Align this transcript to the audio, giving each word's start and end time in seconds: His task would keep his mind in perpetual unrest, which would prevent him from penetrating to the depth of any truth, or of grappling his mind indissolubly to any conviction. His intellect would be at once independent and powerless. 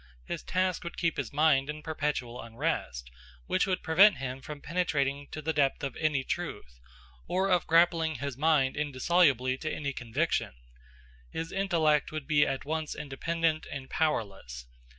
His 0.25 0.41
task 0.41 0.83
would 0.83 0.97
keep 0.97 1.17
his 1.17 1.31
mind 1.31 1.69
in 1.69 1.83
perpetual 1.83 2.41
unrest, 2.41 3.11
which 3.45 3.67
would 3.67 3.83
prevent 3.83 4.17
him 4.17 4.41
from 4.41 4.59
penetrating 4.59 5.27
to 5.29 5.43
the 5.43 5.53
depth 5.53 5.83
of 5.83 5.95
any 5.97 6.23
truth, 6.23 6.79
or 7.27 7.51
of 7.51 7.67
grappling 7.67 8.15
his 8.15 8.35
mind 8.35 8.75
indissolubly 8.75 9.59
to 9.59 9.71
any 9.71 9.93
conviction. 9.93 10.55
His 11.29 11.51
intellect 11.51 12.11
would 12.11 12.25
be 12.25 12.47
at 12.47 12.65
once 12.65 12.95
independent 12.95 13.67
and 13.71 13.91
powerless. 13.91 14.65